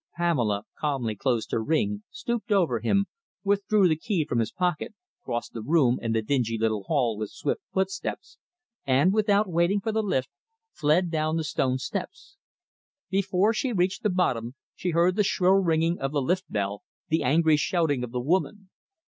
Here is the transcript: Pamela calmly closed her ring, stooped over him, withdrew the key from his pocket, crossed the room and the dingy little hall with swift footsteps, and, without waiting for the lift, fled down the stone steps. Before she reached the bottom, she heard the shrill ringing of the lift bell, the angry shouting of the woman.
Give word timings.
Pamela 0.17 0.63
calmly 0.79 1.15
closed 1.15 1.51
her 1.51 1.63
ring, 1.63 2.01
stooped 2.09 2.51
over 2.51 2.79
him, 2.79 3.05
withdrew 3.43 3.87
the 3.87 3.95
key 3.95 4.25
from 4.25 4.39
his 4.39 4.51
pocket, 4.51 4.95
crossed 5.23 5.53
the 5.53 5.61
room 5.61 5.99
and 6.01 6.15
the 6.15 6.23
dingy 6.23 6.57
little 6.57 6.81
hall 6.85 7.15
with 7.15 7.29
swift 7.29 7.61
footsteps, 7.71 8.39
and, 8.83 9.13
without 9.13 9.47
waiting 9.47 9.79
for 9.79 9.91
the 9.91 10.01
lift, 10.01 10.31
fled 10.73 11.11
down 11.11 11.35
the 11.37 11.43
stone 11.43 11.77
steps. 11.77 12.35
Before 13.11 13.53
she 13.53 13.71
reached 13.73 14.01
the 14.01 14.09
bottom, 14.09 14.55
she 14.73 14.89
heard 14.89 15.15
the 15.15 15.23
shrill 15.23 15.51
ringing 15.57 15.99
of 15.99 16.11
the 16.13 16.21
lift 16.23 16.51
bell, 16.51 16.81
the 17.09 17.21
angry 17.21 17.55
shouting 17.55 18.03
of 18.03 18.09
the 18.11 18.19
woman. 18.21 18.71